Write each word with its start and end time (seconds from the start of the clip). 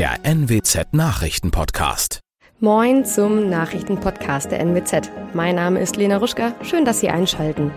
der 0.00 0.24
NWZ 0.24 0.94
Nachrichtenpodcast. 0.94 2.20
Moin 2.58 3.04
zum 3.04 3.50
Nachrichtenpodcast 3.50 4.50
der 4.50 4.60
NWZ. 4.60 5.10
Mein 5.34 5.56
Name 5.56 5.78
ist 5.78 5.96
Lena 5.96 6.16
Ruschka. 6.16 6.54
Schön, 6.62 6.86
dass 6.86 7.00
Sie 7.00 7.10
einschalten. 7.10 7.70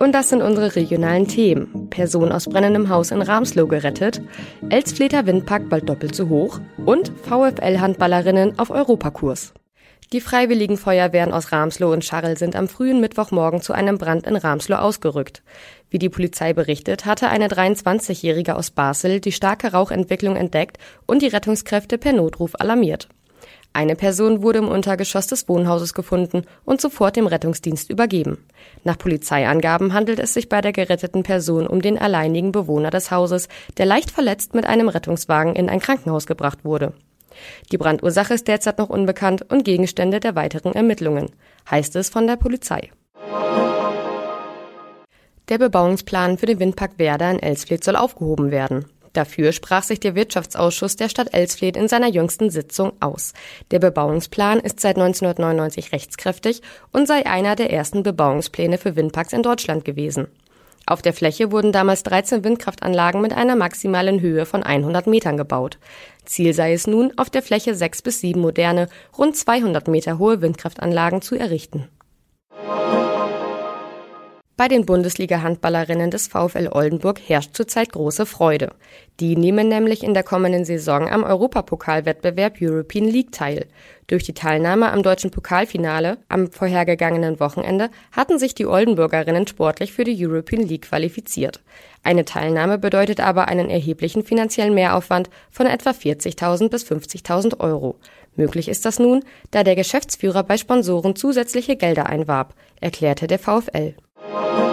Und 0.00 0.10
das 0.10 0.30
sind 0.30 0.42
unsere 0.42 0.74
regionalen 0.74 1.28
Themen. 1.28 1.88
Person 1.88 2.32
aus 2.32 2.46
brennendem 2.46 2.88
Haus 2.88 3.12
in 3.12 3.22
Ramslow 3.22 3.68
gerettet, 3.68 4.20
Elsfleter 4.68 5.26
Windpark 5.26 5.68
bald 5.68 5.88
doppelt 5.88 6.16
so 6.16 6.28
hoch 6.28 6.58
und 6.84 7.12
VfL-Handballerinnen 7.22 8.58
auf 8.58 8.70
Europakurs. 8.70 9.54
Die 10.12 10.20
Freiwilligen 10.20 10.76
Feuerwehren 10.76 11.32
aus 11.32 11.50
Ramslow 11.50 11.92
und 11.92 12.04
Scharrel 12.04 12.36
sind 12.36 12.54
am 12.54 12.68
frühen 12.68 13.00
Mittwochmorgen 13.00 13.62
zu 13.62 13.72
einem 13.72 13.98
Brand 13.98 14.26
in 14.26 14.36
Ramslow 14.36 14.76
ausgerückt. 14.76 15.42
Wie 15.90 15.98
die 15.98 16.08
Polizei 16.08 16.52
berichtet, 16.52 17.04
hatte 17.06 17.28
eine 17.28 17.48
23-Jährige 17.48 18.54
aus 18.54 18.70
Basel 18.70 19.20
die 19.20 19.32
starke 19.32 19.72
Rauchentwicklung 19.72 20.36
entdeckt 20.36 20.78
und 21.06 21.22
die 21.22 21.28
Rettungskräfte 21.28 21.98
per 21.98 22.12
Notruf 22.12 22.52
alarmiert. 22.60 23.08
Eine 23.72 23.96
Person 23.96 24.42
wurde 24.42 24.60
im 24.60 24.68
Untergeschoss 24.68 25.26
des 25.26 25.48
Wohnhauses 25.48 25.94
gefunden 25.94 26.42
und 26.64 26.80
sofort 26.80 27.16
dem 27.16 27.26
Rettungsdienst 27.26 27.90
übergeben. 27.90 28.38
Nach 28.84 28.96
Polizeiangaben 28.96 29.94
handelt 29.94 30.20
es 30.20 30.32
sich 30.32 30.48
bei 30.48 30.60
der 30.60 30.72
geretteten 30.72 31.24
Person 31.24 31.66
um 31.66 31.82
den 31.82 31.98
alleinigen 31.98 32.52
Bewohner 32.52 32.90
des 32.90 33.10
Hauses, 33.10 33.48
der 33.76 33.86
leicht 33.86 34.12
verletzt 34.12 34.54
mit 34.54 34.64
einem 34.64 34.88
Rettungswagen 34.88 35.56
in 35.56 35.68
ein 35.68 35.80
Krankenhaus 35.80 36.26
gebracht 36.26 36.64
wurde. 36.64 36.92
Die 37.72 37.78
Brandursache 37.78 38.34
ist 38.34 38.48
derzeit 38.48 38.78
noch 38.78 38.90
unbekannt 38.90 39.50
und 39.50 39.64
Gegenstände 39.64 40.20
der 40.20 40.34
weiteren 40.34 40.72
Ermittlungen, 40.72 41.30
heißt 41.70 41.96
es 41.96 42.08
von 42.08 42.26
der 42.26 42.36
Polizei. 42.36 42.90
Der 45.48 45.58
Bebauungsplan 45.58 46.38
für 46.38 46.46
den 46.46 46.58
Windpark 46.58 46.98
Werder 46.98 47.30
in 47.30 47.38
Elsfleth 47.38 47.84
soll 47.84 47.96
aufgehoben 47.96 48.50
werden. 48.50 48.86
Dafür 49.14 49.52
sprach 49.52 49.84
sich 49.84 50.00
der 50.00 50.16
Wirtschaftsausschuss 50.16 50.96
der 50.96 51.08
Stadt 51.08 51.32
Elsfleth 51.32 51.76
in 51.76 51.86
seiner 51.86 52.08
jüngsten 52.08 52.50
Sitzung 52.50 52.92
aus. 53.00 53.32
Der 53.70 53.78
Bebauungsplan 53.78 54.58
ist 54.58 54.80
seit 54.80 54.96
1999 54.96 55.92
rechtskräftig 55.92 56.62
und 56.92 57.06
sei 57.06 57.24
einer 57.24 57.54
der 57.56 57.72
ersten 57.72 58.02
Bebauungspläne 58.02 58.76
für 58.76 58.96
Windparks 58.96 59.32
in 59.32 59.42
Deutschland 59.42 59.84
gewesen. 59.84 60.28
Auf 60.86 61.00
der 61.00 61.14
Fläche 61.14 61.50
wurden 61.50 61.72
damals 61.72 62.02
13 62.02 62.44
Windkraftanlagen 62.44 63.22
mit 63.22 63.32
einer 63.32 63.56
maximalen 63.56 64.20
Höhe 64.20 64.44
von 64.44 64.62
100 64.62 65.06
Metern 65.06 65.36
gebaut. 65.36 65.78
Ziel 66.24 66.52
sei 66.52 66.74
es 66.74 66.86
nun, 66.86 67.12
auf 67.16 67.30
der 67.30 67.42
Fläche 67.42 67.74
sechs 67.74 68.02
bis 68.02 68.20
sieben 68.20 68.40
moderne, 68.40 68.88
rund 69.16 69.36
200 69.36 69.88
Meter 69.88 70.18
hohe 70.18 70.42
Windkraftanlagen 70.42 71.22
zu 71.22 71.36
errichten. 71.36 71.88
Bei 74.56 74.68
den 74.68 74.86
Bundesliga-Handballerinnen 74.86 76.12
des 76.12 76.28
VfL 76.28 76.68
Oldenburg 76.70 77.20
herrscht 77.26 77.56
zurzeit 77.56 77.90
große 77.90 78.24
Freude. 78.24 78.70
Die 79.18 79.34
nehmen 79.34 79.66
nämlich 79.66 80.04
in 80.04 80.14
der 80.14 80.22
kommenden 80.22 80.64
Saison 80.64 81.08
am 81.08 81.24
Europapokalwettbewerb 81.24 82.58
European 82.60 83.06
League 83.06 83.32
teil. 83.32 83.66
Durch 84.06 84.22
die 84.22 84.32
Teilnahme 84.32 84.92
am 84.92 85.02
deutschen 85.02 85.32
Pokalfinale 85.32 86.18
am 86.28 86.52
vorhergegangenen 86.52 87.40
Wochenende 87.40 87.90
hatten 88.12 88.38
sich 88.38 88.54
die 88.54 88.66
Oldenburgerinnen 88.66 89.48
sportlich 89.48 89.92
für 89.92 90.04
die 90.04 90.24
European 90.24 90.62
League 90.62 90.82
qualifiziert. 90.82 91.60
Eine 92.04 92.24
Teilnahme 92.24 92.78
bedeutet 92.78 93.18
aber 93.18 93.48
einen 93.48 93.70
erheblichen 93.70 94.22
finanziellen 94.22 94.74
Mehraufwand 94.74 95.30
von 95.50 95.66
etwa 95.66 95.90
40.000 95.90 96.68
bis 96.68 96.84
50.000 96.84 97.58
Euro. 97.58 97.96
Möglich 98.36 98.68
ist 98.68 98.84
das 98.84 99.00
nun, 99.00 99.24
da 99.50 99.64
der 99.64 99.74
Geschäftsführer 99.74 100.44
bei 100.44 100.58
Sponsoren 100.58 101.16
zusätzliche 101.16 101.74
Gelder 101.74 102.06
einwarb, 102.06 102.54
erklärte 102.80 103.26
der 103.26 103.40
VfL. 103.40 103.96
Bye. 104.34 104.63